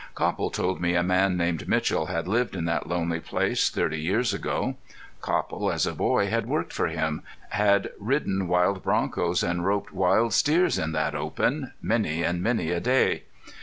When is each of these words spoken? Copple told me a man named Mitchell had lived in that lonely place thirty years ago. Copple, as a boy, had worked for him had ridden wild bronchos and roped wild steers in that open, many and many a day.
Copple 0.15 0.49
told 0.49 0.81
me 0.81 0.95
a 0.95 1.03
man 1.03 1.37
named 1.37 1.67
Mitchell 1.69 2.07
had 2.07 2.27
lived 2.27 2.55
in 2.55 2.65
that 2.65 2.87
lonely 2.87 3.19
place 3.19 3.69
thirty 3.69 3.99
years 4.01 4.33
ago. 4.33 4.77
Copple, 5.21 5.71
as 5.71 5.85
a 5.85 5.93
boy, 5.93 6.25
had 6.25 6.47
worked 6.47 6.73
for 6.73 6.87
him 6.87 7.21
had 7.49 7.91
ridden 7.99 8.47
wild 8.47 8.81
bronchos 8.81 9.43
and 9.43 9.63
roped 9.63 9.93
wild 9.93 10.33
steers 10.33 10.79
in 10.79 10.91
that 10.93 11.13
open, 11.13 11.73
many 11.83 12.23
and 12.23 12.41
many 12.41 12.71
a 12.71 12.79
day. 12.79 13.25